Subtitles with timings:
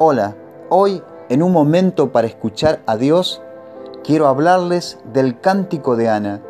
[0.00, 0.34] Hola,
[0.70, 3.40] hoy en un momento para escuchar a Dios,
[4.02, 6.40] quiero hablarles del cántico de Ana.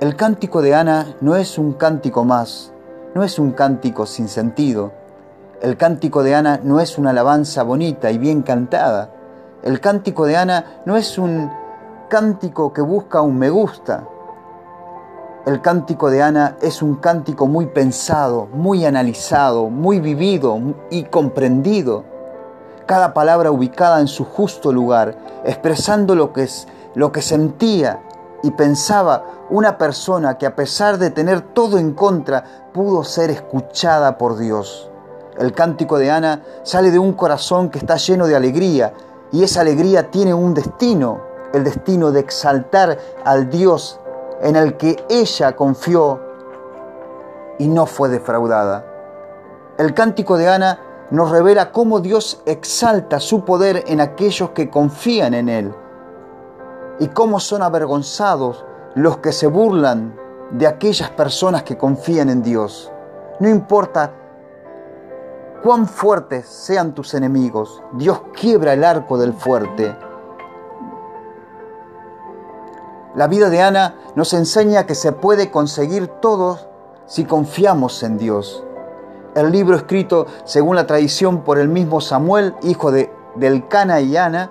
[0.00, 2.72] El cántico de Ana no es un cántico más,
[3.16, 4.92] no es un cántico sin sentido.
[5.60, 9.10] El cántico de Ana no es una alabanza bonita y bien cantada.
[9.64, 11.50] El cántico de Ana no es un
[12.08, 14.04] cántico que busca un me gusta.
[15.46, 20.60] El cántico de Ana es un cántico muy pensado, muy analizado, muy vivido
[20.90, 22.17] y comprendido.
[22.88, 28.02] Cada palabra ubicada en su justo lugar, expresando lo que, es, lo que sentía
[28.42, 34.16] y pensaba una persona que a pesar de tener todo en contra, pudo ser escuchada
[34.16, 34.90] por Dios.
[35.36, 38.94] El cántico de Ana sale de un corazón que está lleno de alegría
[39.32, 41.20] y esa alegría tiene un destino,
[41.52, 44.00] el destino de exaltar al Dios
[44.40, 46.20] en el que ella confió
[47.58, 48.86] y no fue defraudada.
[49.76, 55.34] El cántico de Ana nos revela cómo Dios exalta su poder en aquellos que confían
[55.34, 55.74] en Él
[56.98, 60.16] y cómo son avergonzados los que se burlan
[60.50, 62.92] de aquellas personas que confían en Dios.
[63.40, 64.12] No importa
[65.62, 69.96] cuán fuertes sean tus enemigos, Dios quiebra el arco del fuerte.
[73.14, 76.58] La vida de Ana nos enseña que se puede conseguir todo
[77.06, 78.64] si confiamos en Dios.
[79.34, 84.16] El libro escrito según la tradición por el mismo Samuel, hijo de, del Cana y
[84.16, 84.50] Ana,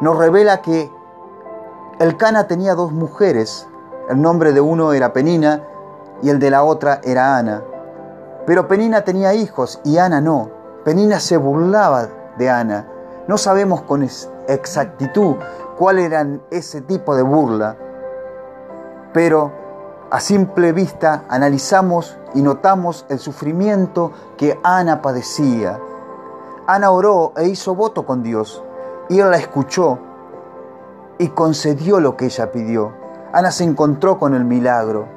[0.00, 0.90] nos revela que
[2.00, 3.68] el Cana tenía dos mujeres.
[4.08, 5.62] El nombre de uno era Penina
[6.22, 7.62] y el de la otra era Ana.
[8.46, 10.50] Pero Penina tenía hijos y Ana no.
[10.84, 12.88] Penina se burlaba de Ana.
[13.28, 14.02] No sabemos con
[14.48, 15.36] exactitud
[15.78, 17.76] cuál era ese tipo de burla,
[19.12, 19.52] pero
[20.12, 25.80] a simple vista analizamos y notamos el sufrimiento que Ana padecía.
[26.66, 28.62] Ana oró e hizo voto con Dios
[29.08, 29.98] y él la escuchó
[31.16, 32.92] y concedió lo que ella pidió.
[33.32, 35.08] Ana se encontró con el milagro.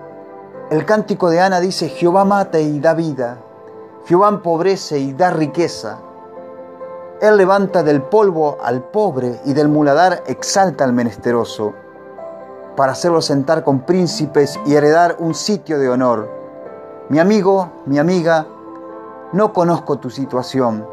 [0.69, 3.39] El cántico de Ana dice, Jehová mata y da vida,
[4.05, 5.97] Jehová empobrece y da riqueza.
[7.19, 11.73] Él levanta del polvo al pobre y del muladar exalta al menesteroso,
[12.75, 16.29] para hacerlo sentar con príncipes y heredar un sitio de honor.
[17.09, 18.47] Mi amigo, mi amiga,
[19.31, 20.87] no conozco tu situación,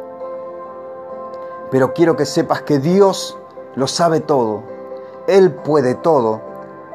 [1.70, 3.38] pero quiero que sepas que Dios
[3.74, 4.62] lo sabe todo.
[5.26, 6.40] Él puede todo.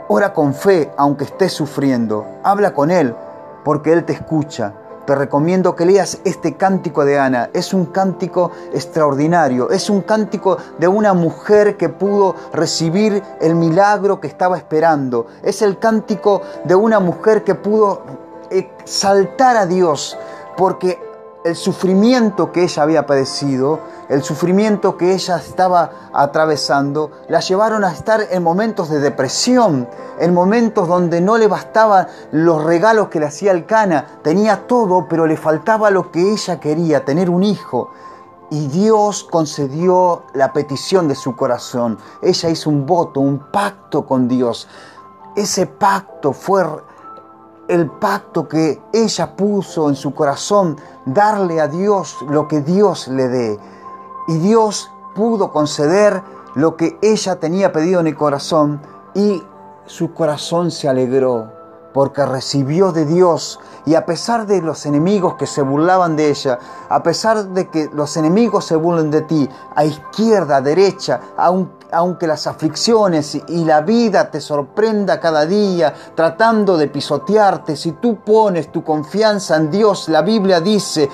[0.08, 2.26] Ora con fe aunque estés sufriendo.
[2.44, 3.16] Habla con Él
[3.64, 4.74] porque Él te escucha
[5.07, 7.50] te recomiendo que leas este cántico de Ana.
[7.53, 9.69] Es un cántico extraordinario.
[9.72, 15.28] Es un cántico de una mujer que pudo recibir el milagro que estaba esperando.
[15.44, 18.01] Es el cántico de una mujer que pudo
[18.50, 20.17] exaltar a Dios
[20.57, 21.00] porque
[21.47, 27.94] el sufrimiento que ella había padecido, el sufrimiento que ella estaba atravesando, la llevaron a
[27.94, 29.88] estar en momentos de depresión,
[30.19, 35.08] en momentos donde no le bastaban los regalos que le hacía el Cana, tenía todo,
[35.08, 37.91] pero le faltaba lo que ella quería, tener un hijo.
[38.50, 41.97] Y Dios concedió la petición de su corazón.
[42.22, 44.68] Ella hizo un voto, un pacto con Dios.
[45.35, 46.66] Ese pacto fue
[47.67, 53.28] el pacto que ella puso en su corazón, darle a Dios lo que Dios le
[53.28, 53.59] dé.
[54.28, 56.22] Y Dios pudo conceder
[56.55, 58.81] lo que ella tenía pedido en el corazón
[59.13, 59.44] y
[59.85, 61.56] su corazón se alegró
[61.94, 66.59] porque recibió de Dios y a pesar de los enemigos que se burlaban de ella,
[66.90, 71.22] a pesar de que los enemigos se burlen de ti, a izquierda, a derecha,
[71.92, 78.18] aunque las aflicciones y la vida te sorprenda cada día tratando de pisotearte, si tú
[78.18, 81.09] pones tu confianza en Dios, la Biblia dice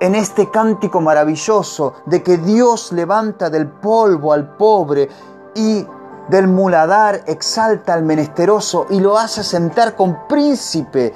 [0.00, 5.08] en este cántico maravilloso de que Dios levanta del polvo al pobre
[5.54, 5.86] y
[6.30, 11.12] del muladar exalta al menesteroso y lo hace sentar con príncipe,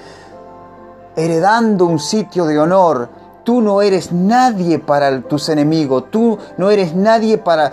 [1.15, 3.09] heredando un sitio de honor.
[3.45, 7.71] Tú no eres nadie para tus enemigos, tú no eres nadie para,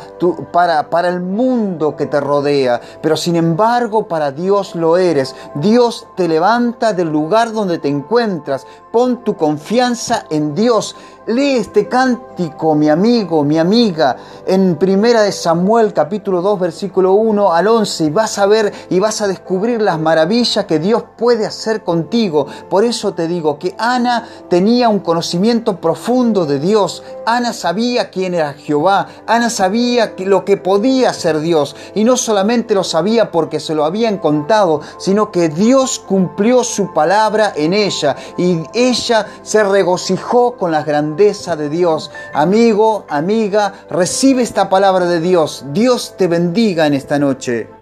[0.52, 5.34] para el mundo que te rodea, pero sin embargo para Dios lo eres.
[5.56, 10.98] Dios te levanta del lugar donde te encuentras, pon tu confianza en Dios.
[11.28, 17.54] Lee este cántico, mi amigo, mi amiga, en Primera de Samuel capítulo 2 versículo 1
[17.54, 21.46] al 11 y vas a ver y vas a descubrir las maravillas que Dios puede
[21.46, 22.48] hacer contigo.
[22.72, 27.04] Por eso te digo que Ana tenía un conocimiento profundo de Dios.
[27.28, 29.08] Ana sabía quién era Jehová.
[29.28, 31.76] Ana sabía lo que podía hacer Dios.
[31.94, 36.94] Y no solamente lo sabía porque se lo habían contado, sino que Dios cumplió su
[36.94, 38.16] palabra en ella.
[38.38, 42.10] Y ella se regocijó con las grandes de Dios.
[42.34, 45.66] Amigo, amiga, recibe esta palabra de Dios.
[45.72, 47.81] Dios te bendiga en esta noche.